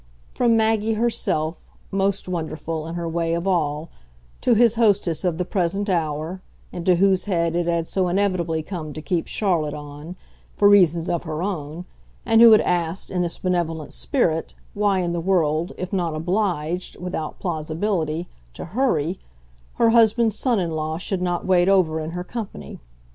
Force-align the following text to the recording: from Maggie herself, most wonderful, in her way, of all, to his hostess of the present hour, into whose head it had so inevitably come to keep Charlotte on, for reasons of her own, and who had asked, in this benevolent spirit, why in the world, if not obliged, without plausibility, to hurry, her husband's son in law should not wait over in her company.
from 0.33 0.57
Maggie 0.57 0.93
herself, 0.95 1.69
most 1.91 2.27
wonderful, 2.27 2.87
in 2.87 2.95
her 2.95 3.07
way, 3.07 3.35
of 3.35 3.45
all, 3.45 3.91
to 4.41 4.55
his 4.55 4.73
hostess 4.73 5.23
of 5.23 5.37
the 5.37 5.45
present 5.45 5.91
hour, 5.91 6.41
into 6.71 6.95
whose 6.95 7.25
head 7.25 7.55
it 7.55 7.67
had 7.67 7.87
so 7.87 8.07
inevitably 8.07 8.63
come 8.63 8.93
to 8.93 9.01
keep 9.03 9.27
Charlotte 9.27 9.75
on, 9.75 10.15
for 10.53 10.67
reasons 10.67 11.07
of 11.07 11.21
her 11.21 11.43
own, 11.43 11.85
and 12.25 12.41
who 12.41 12.51
had 12.51 12.61
asked, 12.61 13.11
in 13.11 13.21
this 13.21 13.37
benevolent 13.37 13.93
spirit, 13.93 14.55
why 14.73 15.01
in 15.01 15.13
the 15.13 15.21
world, 15.21 15.71
if 15.77 15.93
not 15.93 16.15
obliged, 16.15 16.95
without 16.95 17.37
plausibility, 17.37 18.27
to 18.55 18.65
hurry, 18.73 19.19
her 19.75 19.91
husband's 19.91 20.35
son 20.35 20.57
in 20.57 20.71
law 20.71 20.97
should 20.97 21.21
not 21.21 21.45
wait 21.45 21.69
over 21.69 21.99
in 21.99 22.09
her 22.09 22.23
company. 22.23 22.79